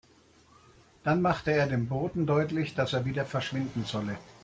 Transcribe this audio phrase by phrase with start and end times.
[1.03, 4.17] Dann machte er dem Boten deutlich, dass er wieder verschwinden solle.